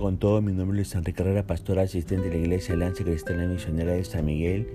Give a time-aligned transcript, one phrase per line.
[0.00, 0.40] con todo.
[0.42, 4.24] Mi nombre es Enrique Carrera, pastor asistente de la Iglesia Alianza Cristiana Misionera de San
[4.24, 4.68] Miguel,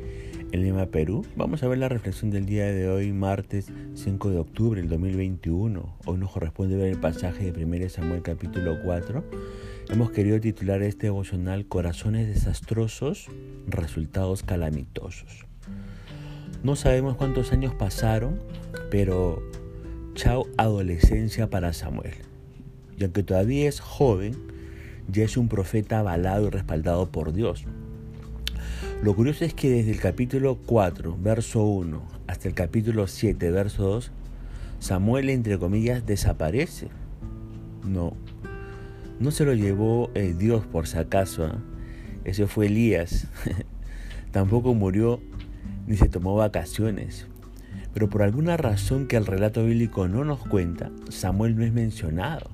[0.51, 1.25] en Lima, Perú.
[1.35, 5.97] Vamos a ver la reflexión del día de hoy, martes 5 de octubre del 2021.
[6.05, 9.23] Hoy nos corresponde ver el pasaje de 1 Samuel capítulo 4.
[9.89, 13.27] Hemos querido titular este devocional Corazones desastrosos,
[13.67, 15.45] resultados calamitosos.
[16.63, 18.39] No sabemos cuántos años pasaron,
[18.89, 19.41] pero
[20.15, 22.15] chao adolescencia para Samuel.
[22.97, 24.52] Y aunque todavía es joven,
[25.07, 27.65] ya es un profeta avalado y respaldado por Dios.
[29.01, 33.83] Lo curioso es que desde el capítulo 4, verso 1, hasta el capítulo 7, verso
[33.83, 34.11] 2,
[34.79, 36.87] Samuel, entre comillas, desaparece.
[37.85, 38.13] No,
[39.19, 41.47] no se lo llevó eh, Dios por si acaso.
[41.47, 41.51] ¿eh?
[42.23, 43.27] Eso fue Elías.
[44.31, 45.19] Tampoco murió
[45.87, 47.27] ni se tomó vacaciones.
[47.93, 52.49] Pero por alguna razón que el relato bíblico no nos cuenta, Samuel no es mencionado.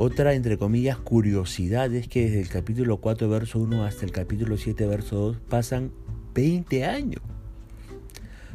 [0.00, 4.56] Otra, entre comillas, curiosidad es que desde el capítulo 4, verso 1 hasta el capítulo
[4.56, 5.90] 7, verso 2 pasan
[6.34, 7.20] 20 años.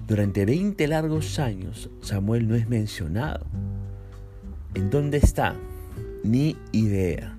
[0.08, 3.46] Durante 20 largos años Samuel no es mencionado.
[4.74, 5.54] ¿En dónde está?
[6.24, 7.38] Ni idea.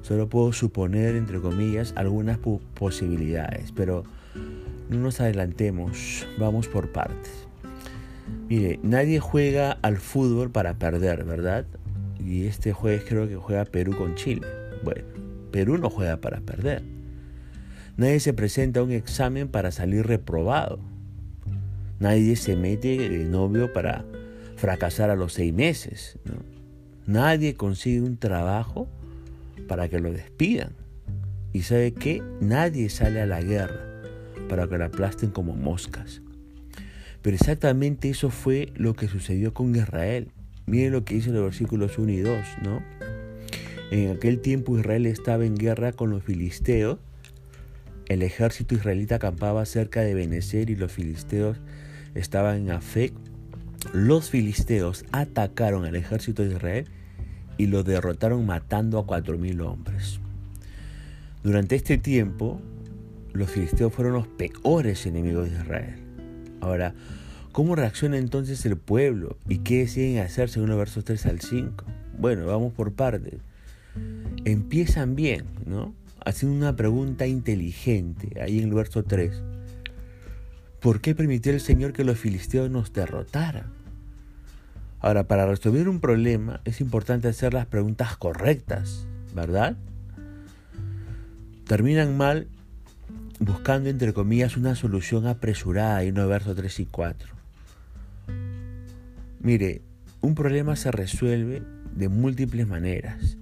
[0.00, 4.04] Solo puedo suponer, entre comillas, algunas posibilidades, pero
[4.88, 7.46] no nos adelantemos, vamos por partes.
[8.48, 11.66] Mire, nadie juega al fútbol para perder, ¿verdad?
[12.26, 14.46] Y este jueves creo que juega Perú con Chile.
[14.82, 15.04] Bueno,
[15.52, 16.82] Perú no juega para perder.
[17.96, 20.80] Nadie se presenta a un examen para salir reprobado.
[22.00, 24.04] Nadie se mete de novio para
[24.56, 26.18] fracasar a los seis meses.
[27.06, 28.88] Nadie consigue un trabajo
[29.68, 30.72] para que lo despidan.
[31.52, 34.02] Y sabe que nadie sale a la guerra
[34.48, 36.22] para que la aplasten como moscas.
[37.22, 40.32] Pero exactamente eso fue lo que sucedió con Israel.
[40.66, 42.82] Miren lo que dice los versículos 1 y 2, ¿no?
[43.90, 46.98] En aquel tiempo Israel estaba en guerra con los filisteos.
[48.08, 51.58] El ejército israelita acampaba cerca de Benecer y los filisteos
[52.14, 53.12] estaban en Afec.
[53.92, 56.86] Los filisteos atacaron al ejército de Israel
[57.58, 60.18] y lo derrotaron matando a cuatro mil hombres.
[61.44, 62.60] Durante este tiempo,
[63.32, 65.94] los filisteos fueron los peores enemigos de Israel.
[66.60, 66.94] Ahora,
[67.56, 71.86] ¿cómo reacciona entonces el pueblo y qué deciden hacer según los versos 3 al 5?
[72.18, 73.40] Bueno, vamos por partes.
[74.44, 75.94] Empiezan bien, ¿no?
[76.22, 79.42] Haciendo una pregunta inteligente, ahí en el verso 3.
[80.80, 83.72] ¿Por qué permitió el Señor que los filisteos nos derrotaran?
[85.00, 89.78] Ahora, para resolver un problema es importante hacer las preguntas correctas, ¿verdad?
[91.66, 92.48] Terminan mal
[93.40, 97.36] buscando entre comillas una solución apresurada y no versos 3 y 4.
[99.46, 99.80] Mire,
[100.22, 101.62] un problema se resuelve
[101.94, 103.38] de múltiples maneras,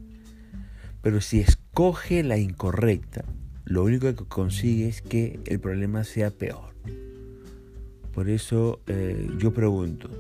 [1.01, 3.25] pero si escoge la incorrecta,
[3.65, 6.75] lo único que consigue es que el problema sea peor.
[8.13, 10.11] Por eso eh, yo pregunto,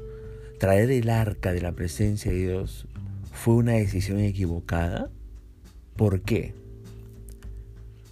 [0.59, 2.89] ¿traer el arca de la presencia de Dios
[3.31, 5.11] fue una decisión equivocada?
[5.97, 6.55] ¿Por qué?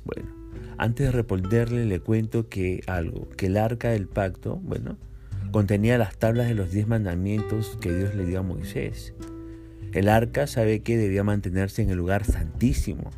[0.04, 0.28] Bueno,
[0.76, 4.98] antes de responderle le cuento que algo, que el arca del pacto, bueno,
[5.52, 9.12] contenía las tablas de los diez mandamientos que Dios le dio a Moisés.
[9.92, 13.10] El arca sabe que debía mantenerse en el lugar santísimo,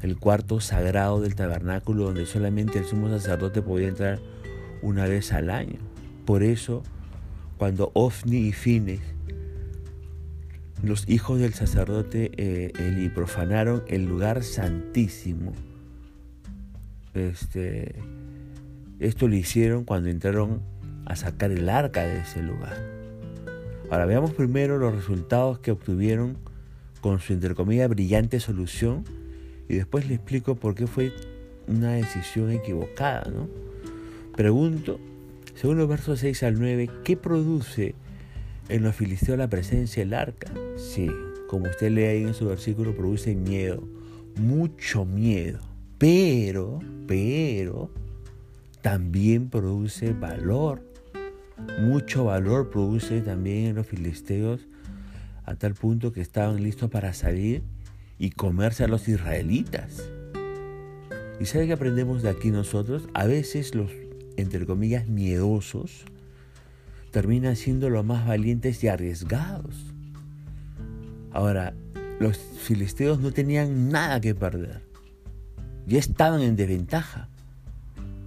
[0.00, 4.18] el cuarto sagrado del tabernáculo donde solamente el sumo sacerdote podía entrar
[4.80, 5.78] una vez al año.
[6.24, 6.82] Por eso,
[7.58, 9.00] cuando Ofni y Fines,
[10.82, 15.52] los hijos del sacerdote eh, profanaron el lugar santísimo,
[17.12, 17.96] este,
[18.98, 20.62] esto lo hicieron cuando entraron
[21.06, 22.76] a sacar el arca de ese lugar.
[23.90, 26.36] Ahora veamos primero los resultados que obtuvieron
[27.00, 27.54] con su entre
[27.86, 29.04] brillante solución
[29.68, 31.12] y después le explico por qué fue
[31.68, 33.30] una decisión equivocada.
[33.30, 33.48] ¿no?
[34.36, 34.98] Pregunto,
[35.54, 37.94] según los versos 6 al 9, ¿qué produce
[38.68, 40.52] en los filisteos la presencia del arca?
[40.76, 41.08] Sí,
[41.48, 43.82] como usted lee ahí en su versículo, produce miedo,
[44.36, 45.60] mucho miedo.
[45.98, 47.90] Pero, pero,
[48.82, 50.82] también produce valor.
[51.80, 54.66] Mucho valor produce también en los filisteos
[55.44, 57.62] a tal punto que estaban listos para salir
[58.18, 60.08] y comerse a los israelitas.
[61.40, 63.08] ¿Y sabe qué aprendemos de aquí nosotros?
[63.14, 63.90] A veces los,
[64.36, 66.04] entre comillas, miedosos
[67.10, 69.94] terminan siendo los más valientes y arriesgados.
[71.30, 71.74] Ahora,
[72.18, 74.86] los filisteos no tenían nada que perder
[75.86, 77.28] ya estaban en desventaja.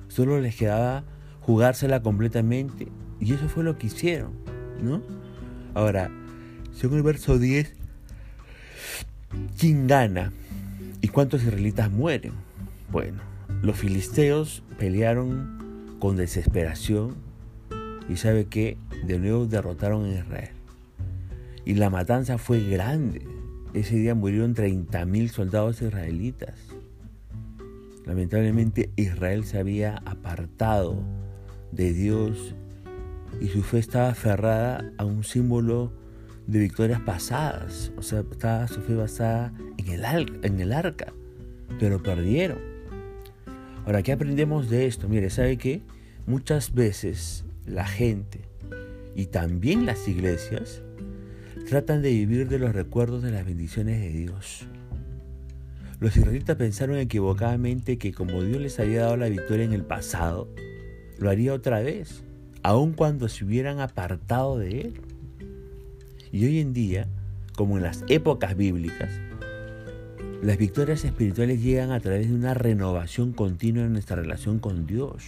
[0.08, 1.04] Solo les quedaba
[1.42, 2.88] jugársela completamente
[3.20, 4.32] y eso fue lo que hicieron,
[4.82, 5.02] ¿no?
[5.74, 6.10] Ahora,
[6.72, 7.80] según el verso 10,
[9.60, 10.32] ¿Quién gana?
[11.02, 12.34] ¿Y cuántos israelitas mueren?
[12.92, 13.22] Bueno,
[13.62, 17.16] los filisteos pelearon con desesperación
[18.08, 20.50] y sabe que de nuevo derrotaron a Israel.
[21.64, 23.22] Y la matanza fue grande.
[23.74, 26.56] Ese día murieron 30.000 soldados israelitas.
[28.06, 31.04] Lamentablemente Israel se había apartado
[31.72, 32.56] de Dios
[33.42, 35.92] y su fe estaba aferrada a un símbolo
[36.48, 37.92] de victorias pasadas.
[37.98, 41.14] O sea, estaba su fe basada en el, en el arca,
[41.80, 42.60] pero perdieron.
[43.86, 45.08] Ahora, ¿qué aprendemos de esto?
[45.08, 45.82] Mire, ¿sabe qué?
[46.26, 48.42] Muchas veces la gente
[49.16, 50.82] y también las iglesias
[51.68, 54.68] tratan de vivir de los recuerdos de las bendiciones de Dios.
[56.00, 60.48] Los israelitas pensaron equivocadamente que como Dios les había dado la victoria en el pasado,
[61.18, 62.24] lo haría otra vez,
[62.64, 65.02] aun cuando se hubieran apartado de Él.
[66.32, 67.08] Y hoy en día,
[67.56, 69.10] como en las épocas bíblicas,
[70.42, 75.26] las victorias espirituales llegan a través de una renovación continua en nuestra relación con Dios.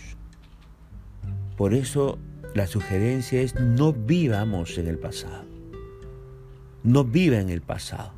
[1.57, 2.17] Por eso
[2.55, 5.45] la sugerencia es no vivamos en el pasado.
[6.83, 8.13] No viva en el pasado.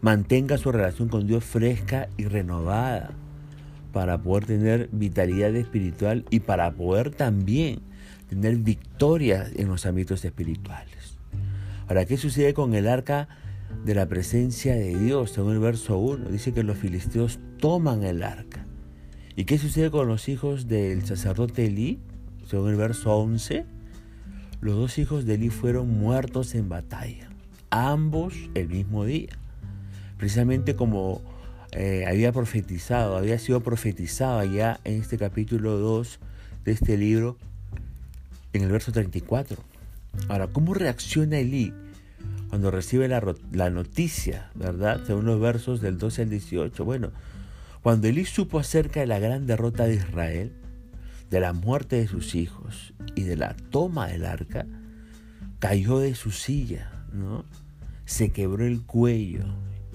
[0.00, 3.12] Mantenga su relación con Dios fresca y renovada
[3.92, 7.80] para poder tener vitalidad espiritual y para poder también
[8.34, 11.18] tener victorias en los ámbitos espirituales.
[11.86, 13.28] Ahora, ¿qué sucede con el arca
[13.84, 15.32] de la presencia de Dios?
[15.32, 18.66] Según el verso 1, dice que los filisteos toman el arca.
[19.36, 22.00] ¿Y qué sucede con los hijos del sacerdote Elí?
[22.46, 23.66] Según el verso 11,
[24.60, 27.28] los dos hijos de Elí fueron muertos en batalla,
[27.68, 29.38] ambos el mismo día.
[30.16, 31.20] Precisamente como
[31.72, 36.20] eh, había profetizado, había sido profetizado ya en este capítulo 2
[36.64, 37.38] de este libro,
[38.52, 39.62] en el verso 34.
[40.28, 41.72] Ahora, ¿cómo reacciona Elí
[42.48, 45.00] cuando recibe la, noticia, verdad?
[45.06, 46.84] Según los versos del 12 al 18.
[46.84, 47.10] Bueno,
[47.82, 50.52] cuando Elí supo acerca de la gran derrota de Israel,
[51.30, 54.66] de la muerte de sus hijos y de la toma del arca,
[55.58, 57.44] cayó de su silla, ¿no?
[58.04, 59.44] Se quebró el cuello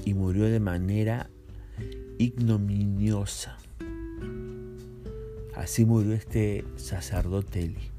[0.04, 1.30] y murió de manera
[2.18, 3.58] ignominiosa.
[5.56, 7.97] Así murió este sacerdote Eli.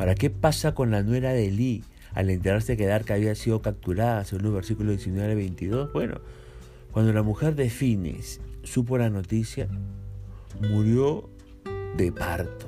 [0.00, 4.24] Ahora, ¿qué pasa con la nuera de Eli al enterarse que Darca había sido capturada,
[4.24, 5.92] según el versículo 19 al 22?
[5.92, 6.22] Bueno,
[6.90, 9.68] cuando la mujer de Fines supo la noticia,
[10.58, 11.28] murió
[11.98, 12.66] de parto,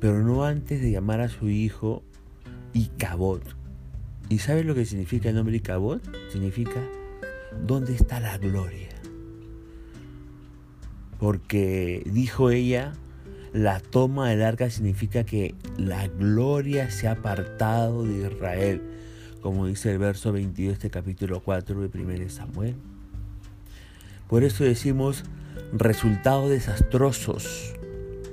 [0.00, 2.02] pero no antes de llamar a su hijo
[2.72, 3.42] Icabod.
[4.28, 6.00] ¿Y sabes lo que significa el nombre Icabod?
[6.28, 6.82] Significa
[7.64, 8.88] ¿dónde está la gloria?
[11.20, 12.94] Porque dijo ella,
[13.54, 18.82] la toma del arca significa que la gloria se ha apartado de Israel,
[19.40, 22.74] como dice el verso 22 de este capítulo 4 de 1 Samuel.
[24.28, 25.22] Por eso decimos
[25.72, 27.74] resultados desastrosos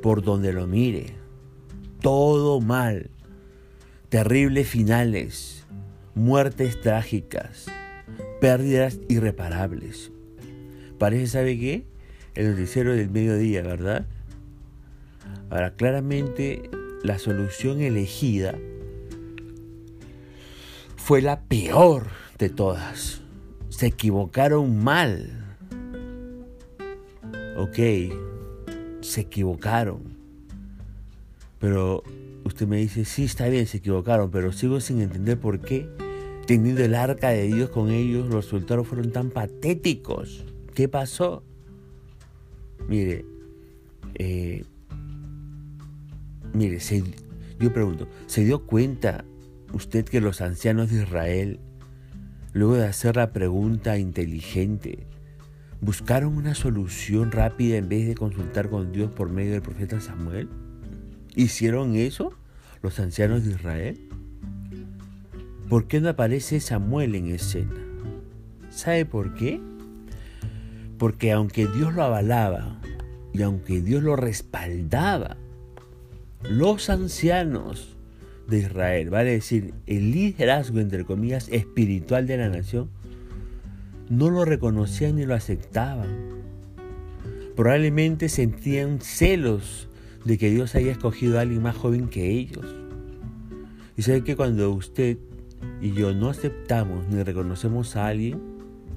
[0.01, 1.13] por donde lo mire,
[2.01, 3.11] todo mal,
[4.09, 5.67] terribles finales,
[6.15, 7.67] muertes trágicas,
[8.39, 10.11] pérdidas irreparables.
[10.97, 11.85] Parece, ¿sabe qué?
[12.33, 14.07] El noticiero del mediodía, ¿verdad?
[15.49, 16.69] Ahora, claramente
[17.03, 18.57] la solución elegida
[20.95, 22.07] fue la peor
[22.37, 23.21] de todas.
[23.69, 25.57] Se equivocaron mal.
[27.57, 27.77] Ok,
[29.01, 30.17] se equivocaron.
[31.59, 32.03] Pero
[32.43, 35.87] usted me dice, sí, está bien, se equivocaron, pero sigo sin entender por qué
[36.45, 40.43] teniendo el arca de Dios con ellos, los resultados fueron tan patéticos.
[40.73, 41.43] ¿Qué pasó?
[42.87, 43.25] Mire,
[44.15, 44.65] eh,
[46.53, 46.79] mire,
[47.59, 49.25] yo pregunto, ¿se dio cuenta
[49.73, 51.59] usted que los ancianos de Israel,
[52.53, 55.07] luego de hacer la pregunta inteligente,
[55.79, 60.49] buscaron una solución rápida en vez de consultar con Dios por medio del profeta Samuel?
[61.35, 62.33] ¿Hicieron eso
[62.81, 64.09] los ancianos de Israel?
[65.69, 67.73] ¿Por qué no aparece Samuel en escena?
[68.69, 69.61] ¿Sabe por qué?
[70.97, 72.79] Porque aunque Dios lo avalaba
[73.33, 75.37] y aunque Dios lo respaldaba,
[76.49, 77.95] los ancianos
[78.47, 82.89] de Israel, vale decir, el liderazgo, entre comillas, espiritual de la nación,
[84.09, 86.09] no lo reconocían ni lo aceptaban.
[87.55, 89.87] Probablemente sentían celos
[90.25, 92.65] de que Dios haya escogido a alguien más joven que ellos.
[93.97, 95.17] Y sabe que cuando usted
[95.81, 98.39] y yo no aceptamos ni reconocemos a alguien,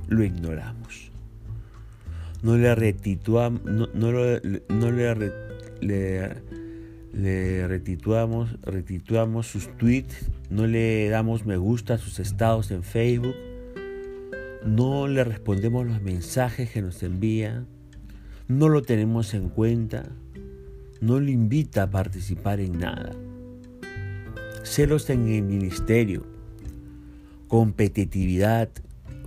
[0.09, 1.11] lo ignoramos.
[2.43, 4.41] No le retituamos, no, le,
[5.81, 6.35] le,
[7.15, 8.57] retituamos,
[9.47, 13.37] sus tweets, no le damos me gusta a sus estados en Facebook,
[14.65, 17.65] no le respondemos los mensajes que nos envía,
[18.49, 20.09] no lo tenemos en cuenta,
[21.01, 23.13] no le invita a participar en nada.
[24.63, 26.27] Celos en el ministerio,
[27.49, 28.71] competitividad,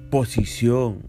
[0.10, 1.04] posición,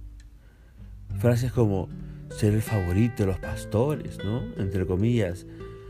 [1.18, 1.88] frases como
[2.30, 4.42] ser el favorito de los pastores, ¿no?
[4.58, 5.46] Entre comillas,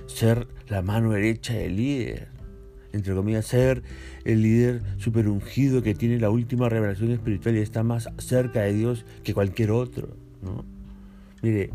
[0.08, 2.28] ser la mano derecha del líder,
[2.92, 3.82] entre comillas, ser
[4.24, 8.72] el líder super ungido que tiene la última revelación espiritual y está más cerca de
[8.72, 10.64] Dios que cualquier otro, ¿no?
[11.42, 11.70] Mire,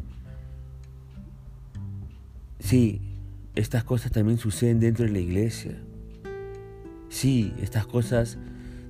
[2.59, 3.01] sí,
[3.55, 5.79] estas cosas también suceden dentro de la iglesia.
[7.09, 8.39] Sí, estas cosas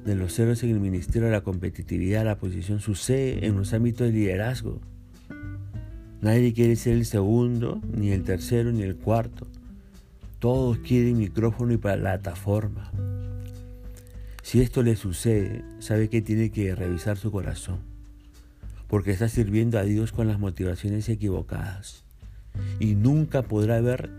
[0.06, 4.14] de los ceros en el ministerio, la competitividad, la posición, sucede en los ámbitos de
[4.14, 4.82] liderazgo.
[6.24, 9.46] Nadie quiere ser el segundo, ni el tercero, ni el cuarto.
[10.40, 12.94] Todos quieren micrófono y plataforma.
[14.42, 17.80] Si esto le sucede, sabe que tiene que revisar su corazón,
[18.88, 22.06] porque está sirviendo a Dios con las motivaciones equivocadas
[22.80, 24.10] y nunca podrá ver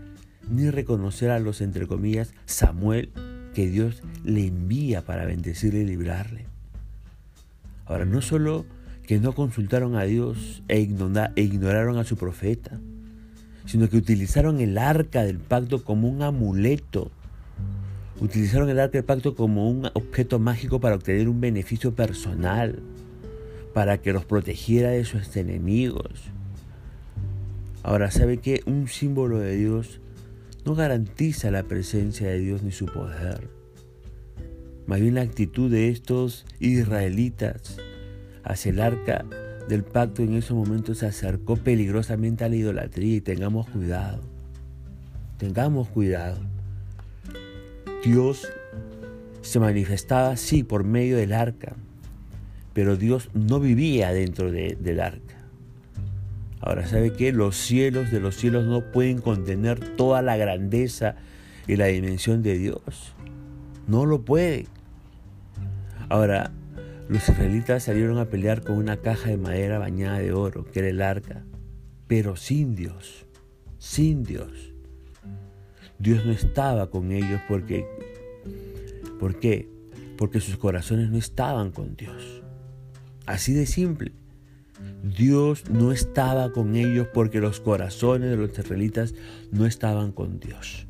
[0.47, 3.11] ni reconocer a los, entre comillas, Samuel
[3.55, 6.45] que Dios le envía para bendecirle y librarle.
[7.87, 8.67] Ahora, no solo
[9.05, 12.79] que no consultaron a Dios e, e ignoraron a su profeta,
[13.65, 17.11] sino que utilizaron el arca del pacto como un amuleto.
[18.19, 22.79] Utilizaron el arca del pacto como un objeto mágico para obtener un beneficio personal,
[23.73, 26.31] para que los protegiera de sus enemigos.
[27.83, 29.99] Ahora, ¿sabe que un símbolo de Dios
[30.65, 33.49] no garantiza la presencia de Dios ni su poder?
[34.87, 37.77] Más bien la actitud de estos israelitas
[38.45, 39.25] hacia el arca
[39.67, 44.21] del pacto en esos momentos se acercó peligrosamente a la idolatría y tengamos cuidado.
[45.37, 46.37] Tengamos cuidado.
[48.03, 48.47] Dios
[49.41, 51.75] se manifestaba sí por medio del arca,
[52.73, 55.35] pero Dios no vivía dentro del arca.
[56.61, 57.31] Ahora, ¿sabe qué?
[57.31, 61.15] Los cielos de los cielos no pueden contener toda la grandeza
[61.67, 63.13] y la dimensión de Dios.
[63.87, 64.67] No lo pueden.
[66.09, 66.51] Ahora,
[67.07, 70.89] los israelitas salieron a pelear con una caja de madera bañada de oro, que era
[70.89, 71.45] el arca,
[72.07, 73.25] pero sin Dios,
[73.77, 74.73] sin Dios.
[75.99, 77.85] Dios no estaba con ellos porque,
[79.19, 79.69] ¿por qué?
[80.17, 82.43] Porque sus corazones no estaban con Dios.
[83.25, 84.11] Así de simple.
[85.03, 89.13] Dios no estaba con ellos porque los corazones de los israelitas
[89.51, 90.87] no estaban con Dios.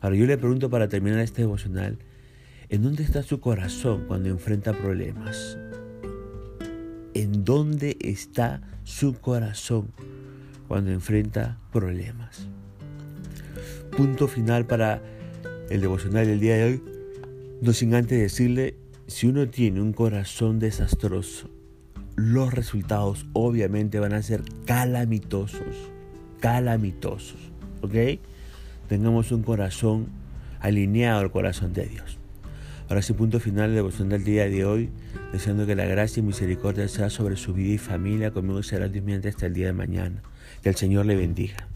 [0.00, 1.98] Ahora yo le pregunto para terminar este devocional,
[2.70, 5.58] ¿En dónde está su corazón cuando enfrenta problemas?
[7.12, 9.92] ¿En dónde está su corazón
[10.66, 12.48] cuando enfrenta problemas?
[13.94, 15.02] Punto final para
[15.68, 16.82] el devocional del día de hoy.
[17.60, 18.76] No sin antes decirle,
[19.08, 21.50] si uno tiene un corazón desastroso,
[22.16, 25.90] los resultados obviamente van a ser calamitosos,
[26.40, 27.38] calamitosos,
[27.82, 28.18] ¿ok?
[28.88, 30.06] Tengamos un corazón
[30.60, 32.18] alineado al corazón de Dios.
[32.88, 34.90] Ahora sí, punto final de devoción del día de hoy,
[35.32, 39.24] deseando que la gracia y misericordia sea sobre su vida y familia, conmigo será Dios
[39.26, 40.22] hasta el día de mañana.
[40.62, 41.68] Que el Señor le bendiga.